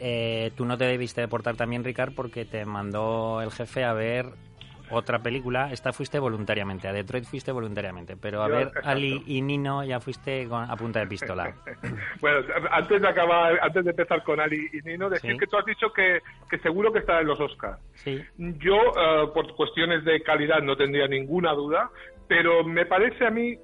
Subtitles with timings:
[0.00, 4.26] eh, tú no te debiste deportar también, Ricard, porque te mandó el jefe a ver
[4.90, 5.70] otra película.
[5.72, 10.48] Esta fuiste voluntariamente, a Detroit fuiste voluntariamente, pero a ver Ali y Nino ya fuiste
[10.50, 11.54] a punta de pistola.
[12.20, 15.64] bueno, antes de acabar, antes de empezar con Ali y Nino, decir que tú has
[15.64, 16.20] dicho que,
[16.58, 17.80] seguro que está en los Oscars.
[17.94, 18.20] Sí.
[18.36, 21.90] Yo, eh, por cuestiones de calidad, no tendría ninguna duda,
[22.28, 23.56] pero me parece a mí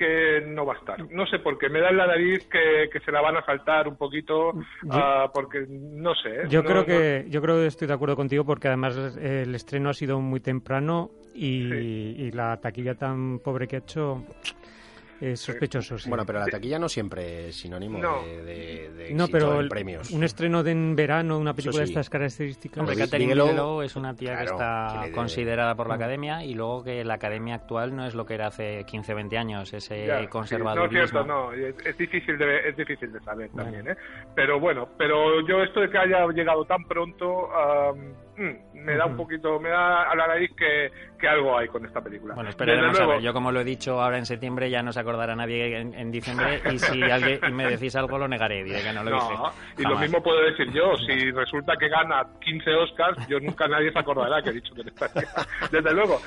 [0.00, 1.12] que no va a estar.
[1.12, 3.86] No sé por qué, me da en la nariz que, se la van a saltar
[3.86, 4.54] un poquito,
[4.88, 6.28] ah, porque no sé.
[6.30, 6.42] ¿eh?
[6.48, 9.94] Yo creo que yo creo que estoy de acuerdo contigo porque además el estreno ha
[9.94, 11.70] sido muy temprano y,
[12.16, 14.24] y la taquilla tan pobre que ha hecho
[15.20, 16.08] es sospechoso, sí.
[16.08, 20.10] Bueno, pero la taquilla no siempre es sinónimo de, de, no, pero premios.
[20.10, 22.78] Un estreno de en verano, una película de estas características.
[22.78, 25.98] Hombre, Catherine Bigelow es una tía que está considerada por la mm.
[25.98, 29.16] academia y luego que la academia actual no es lo que era hace 15 o
[29.16, 30.98] 20 años, ese conservadorismo.
[30.98, 31.52] no, es cierto, no.
[31.84, 33.96] Es, difícil de, es difícil de saber también, ¿eh?
[34.34, 37.50] Pero bueno, pero yo esto de que haya llegado tan pronto...
[38.36, 41.84] Mm, me da un poquito, me da a la nariz que, que algo hay con
[41.84, 42.34] esta película.
[42.34, 43.20] Bueno, esperaremos a ver.
[43.20, 46.60] Yo, como lo he dicho ahora en septiembre, ya no se acordará nadie en, diciembre
[46.72, 48.64] y si alguien y me decís algo, lo negaré.
[48.64, 50.96] Diré que no lo no, Y lo mismo puedo decir yo.
[50.96, 54.82] Si resulta que gana 15 Oscars, yo nunca nadie se acordará que he dicho que
[54.82, 55.08] está
[55.70, 56.20] Desde luego,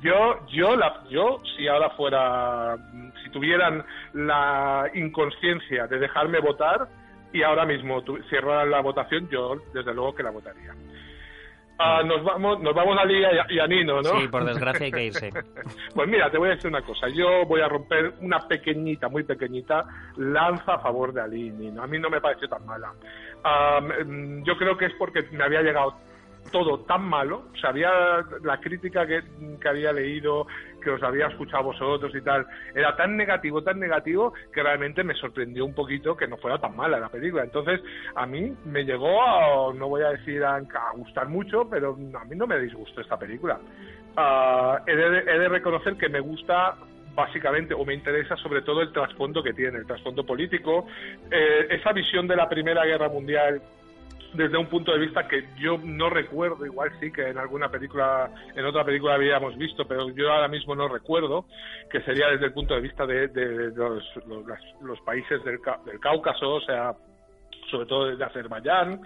[0.00, 2.76] yo, yo, la, yo, si ahora fuera,
[3.22, 6.88] si tuvieran la inconsciencia de dejarme votar
[7.32, 10.74] y ahora mismo cerraran la votación, yo desde luego que la votaría.
[11.82, 14.20] Ah, nos vamos nos vamos a Lía y a, Nino, ¿no?
[14.20, 15.30] Sí, por desgracia hay que irse.
[15.94, 17.08] pues mira, te voy a decir una cosa.
[17.08, 19.86] Yo voy a romper una pequeñita, muy pequeñita
[20.16, 21.82] lanza a favor de Ali y Nino.
[21.82, 22.92] A mí no me pareció tan mala.
[24.04, 25.94] Mm, yo creo que es porque me había llegado
[26.50, 27.90] todo tan malo, o sea, había
[28.42, 29.22] la crítica que,
[29.60, 30.46] que, había leído,
[30.82, 35.14] que os había escuchado vosotros y tal, era tan negativo, tan negativo, que realmente me
[35.14, 37.44] sorprendió un poquito que no fuera tan mala la película.
[37.44, 37.80] Entonces,
[38.14, 40.60] a mí me llegó, a, no voy a decir a,
[40.94, 43.58] gustar mucho, pero a mí no me disgustó esta película.
[44.16, 46.76] Ah, he, de, reconocer que me gusta
[47.14, 50.86] básicamente, o me interesa sobre todo el trasfondo que tiene, el trasfondo político,
[51.30, 53.60] eh, esa visión de la Primera Guerra Mundial
[54.34, 58.30] desde un punto de vista que yo no recuerdo, igual sí que en alguna película,
[58.54, 61.46] en otra película habíamos visto, pero yo ahora mismo no recuerdo,
[61.90, 63.28] que sería desde el punto de vista de,
[63.74, 64.04] los,
[64.82, 66.94] los, países del, del Cáucaso, o sea,
[67.70, 69.00] sobre todo de Azerbaiyán,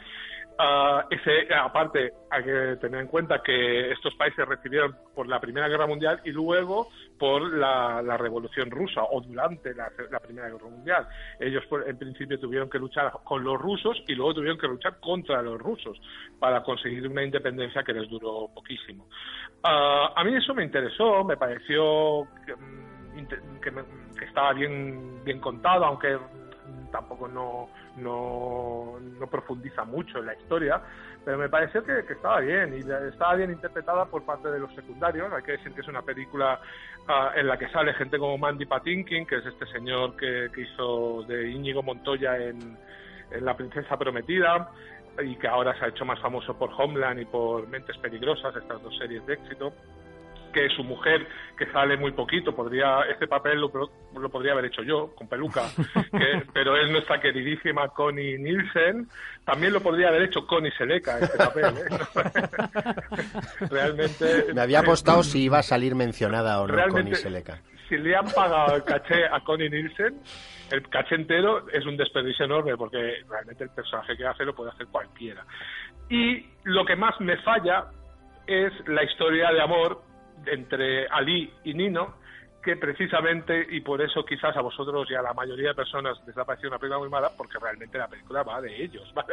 [0.56, 5.66] Uh, ese, aparte, hay que tener en cuenta que estos países recibieron por la Primera
[5.66, 6.88] Guerra Mundial y luego
[7.18, 11.08] por la, Revolución Rusa o durante la, Primera Guerra Mundial.
[11.40, 15.42] Ellos, en principio, tuvieron que luchar con los rusos y luego tuvieron que luchar contra
[15.42, 16.00] los rusos
[16.38, 19.08] para conseguir una independencia que les duró poquísimo.
[19.64, 25.84] Uh, a mí eso me interesó, me pareció que, mm, que estaba bien, bien contado,
[25.84, 26.16] aunque
[26.94, 30.80] tampoco no, no, no, profundiza mucho en la historia,
[31.24, 32.78] pero me pareció que, estaba bien y
[33.08, 35.32] estaba bien interpretada por parte de los secundarios.
[35.32, 36.60] Hay que decir que es una película
[37.08, 41.24] ah, en la que sale gente como Mandy Patinkin, que es este señor que, hizo
[41.24, 42.78] de Íñigo Montoya en,
[43.32, 44.70] en La Princesa Prometida
[45.20, 48.80] y que ahora se ha hecho más famoso por Homeland y por Mentes Peligrosas, estas
[48.80, 49.72] dos series de éxito
[50.54, 51.26] que su mujer,
[51.58, 53.70] que sale muy poquito, podría este papel lo,
[54.18, 55.64] lo podría haber hecho yo, con peluca,
[56.54, 59.08] pero es nuestra queridísima Connie Nielsen.
[59.44, 61.74] También lo podría haber hecho Connie Seleca, este papel.
[61.76, 61.84] ¿eh?
[63.70, 64.54] realmente...
[64.54, 67.60] Me había apostado si iba a salir mencionada o no Connie Seleca.
[67.88, 70.18] Si le han pagado el caché a Connie Nielsen,
[70.70, 74.70] el caché entero es un desperdicio enorme porque realmente el personaje que hace lo puede
[74.70, 75.44] hacer cualquiera.
[76.08, 77.86] Y lo que más me falla
[78.46, 80.02] es la historia de amor
[80.48, 82.16] entre Ali y Nino,
[82.64, 86.36] que precisamente, y por eso quizás a vosotros y a la mayoría de personas les
[86.36, 89.24] ha parecido una película muy mala, porque realmente la película va de ellos, va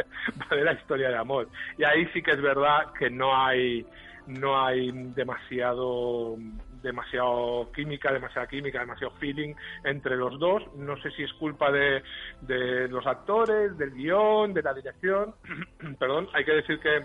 [0.55, 1.47] de, la historia de amor.
[1.77, 3.85] Y ahí sí que es verdad que no hay,
[4.27, 6.37] no hay demasiado
[6.81, 9.53] demasiado química, demasiada química, demasiado feeling
[9.83, 10.63] entre los dos.
[10.75, 12.01] No sé si es culpa de,
[12.41, 15.35] de los actores, del guion, de la dirección.
[15.99, 17.01] Perdón, hay que decir que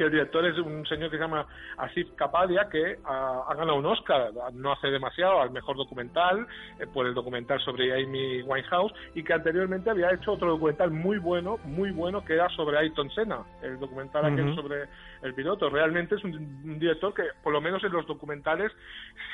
[0.00, 3.84] que el director es un señor que se llama Asif Kapadia, que ha, ganado un
[3.84, 6.46] Oscar no hace demasiado al mejor documental,
[6.78, 11.18] eh, por el documental sobre Amy Winehouse, y que anteriormente había hecho otro documental muy
[11.18, 14.88] bueno, muy bueno, que era sobre Ayrton Senna, el documental aquel sobre
[15.20, 15.68] el piloto.
[15.68, 18.72] Realmente es un, director que, por lo menos en los documentales,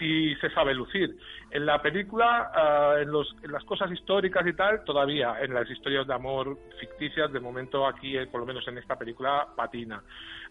[0.01, 1.17] sí se sabe lucir.
[1.53, 5.71] En la película, ah, en, los, en las cosas históricas y tal, todavía, en las
[5.71, 10.03] historias de amor ficticias, de momento aquí, eh, por lo menos en esta película, patina.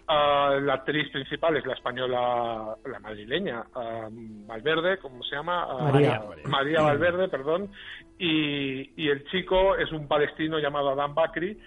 [0.07, 4.07] Ah, la actriz principal es la española, la madrileña, uh,
[4.45, 5.65] Valverde, ¿cómo se llama?
[5.91, 6.21] María.
[6.45, 7.71] María Valverde, perdón.
[8.19, 11.59] Y, y, el chico es un palestino llamado Adam Bakri,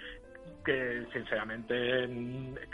[0.69, 2.07] que sinceramente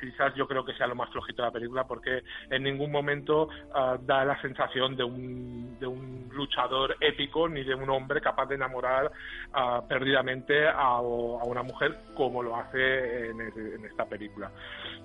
[0.01, 3.49] quizás yo creo que sea lo más flojito de la película porque en ningún momento
[3.73, 8.47] ah, da la sensación de un, de un luchador épico ni de un hombre capaz
[8.47, 9.13] de enamorar
[9.53, 14.51] uh, perdidamente a, una mujer como lo hace en, esta película.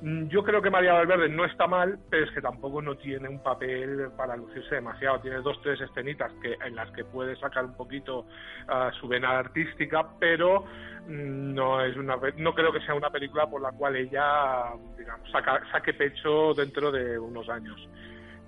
[0.01, 3.29] Mm, yo creo que María Valverde no está mal, pero es que tampoco no tiene
[3.29, 5.19] un papel para lucirse demasiado.
[5.19, 6.31] Tiene dos, tres escenitas
[6.65, 10.65] en las que puede sacar un poquito uh, su vena artística, pero
[11.07, 15.29] no es una no creo que sea una película por la cual ella digamos
[15.71, 17.77] saque pecho dentro de unos años.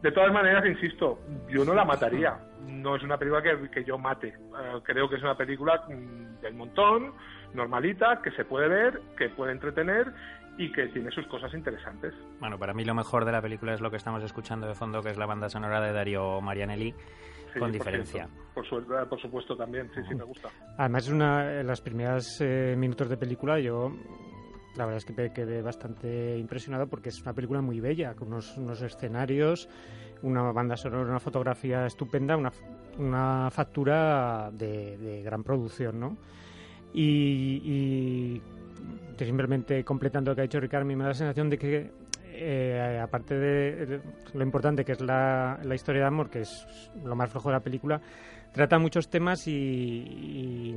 [0.01, 1.19] De todas maneras insisto
[1.49, 2.37] yo no la mataría.
[2.65, 4.29] No es una película que, que yo mate.
[4.29, 7.13] Eh, creo que es una película mm, del montón
[7.53, 10.07] normalita que se puede ver que puede entretener
[10.61, 12.13] y que tiene sus cosas interesantes.
[12.39, 15.01] Bueno, para mí lo mejor de la película es lo que estamos escuchando de fondo,
[15.01, 16.93] que es la banda sonora de Dario Marianelli,
[17.57, 18.29] con diferencia.
[18.53, 18.65] Por,
[19.07, 20.49] por, supuesto también, sí, sí, me gusta.
[20.77, 23.91] Además, es una, en las primeras eh, minutos de película yo
[24.75, 28.29] la verdad es que me quedé bastante impresionado porque es una película muy bella, con
[28.29, 29.67] unos, unos escenarios,
[30.21, 32.51] una banda sonora, una fotografía estupenda, una,
[32.97, 36.17] una factura de, gran producción, ¿no?
[36.93, 38.41] Y,
[39.25, 41.91] simplemente completando lo que ha dicho Ricardo, me da la sensación de que
[42.33, 44.01] eh, aparte de,
[44.33, 46.65] lo importante que es la, historia de amor, que es
[47.03, 48.01] lo más flojo de la película,
[48.51, 50.75] trata muchos temas y,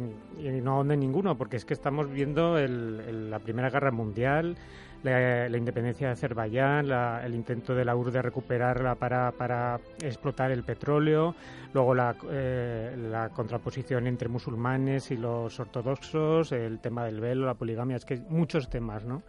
[0.62, 4.56] no ahonda en ninguno, porque es que estamos viendo la Primera Guerra Mundial,
[5.04, 6.90] la, independencia de Azerbaiyán,
[7.24, 11.34] el intento de la URSS de recuperarla para, para explotar el petróleo,
[11.72, 17.54] luego la, eh, la contraposición entre musulmanes y los ortodoxos, el tema del velo, la
[17.54, 19.22] poligamia, es que muchos temas, ¿no?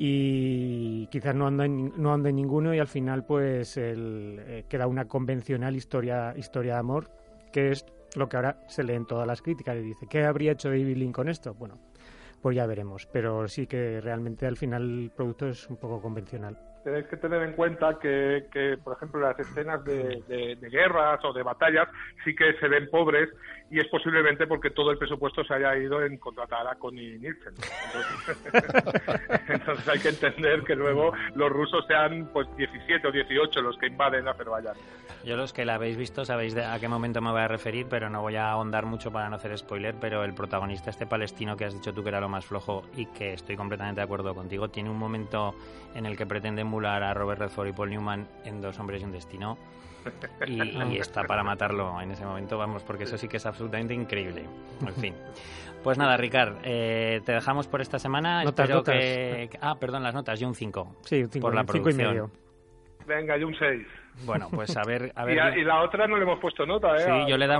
[0.00, 4.86] y quizás no anda en, no anda ninguno y al final pues el, eh, queda
[4.86, 7.10] una convencional historia historia de amor
[7.50, 7.84] que es
[8.14, 10.96] lo que ahora se lee en todas las críticas y dice ¿qué habría hecho David
[10.96, 11.52] Lynn con esto?
[11.54, 11.78] Bueno,
[12.40, 16.67] pues ya veremos, pero sí que realmente al final el producto es un poco convencional
[16.84, 21.32] tenéis que tener en cuenta que, que por ejemplo, las escenas de, de, guerras o
[21.32, 21.88] de batallas
[22.24, 23.28] sí que se ven pobres
[23.70, 27.54] y es posiblemente porque todo el presupuesto se haya ido en contratar a Connie Nielsen.
[29.48, 33.88] Entonces, hay que entender que luego los rusos sean pues 17 o 18 los que
[33.88, 34.76] invaden Azerbaiyán.
[35.24, 38.08] Yo los que la habéis visto sabéis a qué momento me voy a referir, pero
[38.08, 41.64] no voy a ahondar mucho para no hacer spoiler, pero el protagonista, este palestino que
[41.64, 44.68] has dicho tú que era lo más flojo y que estoy completamente de acuerdo contigo,
[44.68, 45.54] tiene un momento
[45.94, 49.04] en el que pretende emular a Robert Redford y Paul Newman en Dos hombres y
[49.04, 49.58] un destino
[50.46, 54.44] y, está para matarlo en ese momento, vamos, porque eso sí que es absolutamente increíble.
[54.86, 55.14] En fin.
[55.82, 58.42] Pues nada, Ricard, eh, te dejamos por esta semana.
[58.42, 59.50] Espero Que...
[59.60, 60.96] Ah, perdón, las notas, yo un 5.
[61.02, 62.00] Sí, un 5 por la producción.
[62.00, 62.30] y medio.
[63.06, 63.86] Venga, yo un 6.
[64.24, 65.12] Bueno, pues a ver...
[65.14, 67.04] A ver y, la otra no le hemos puesto nota, ¿eh?
[67.04, 67.56] Sí, yo le he dado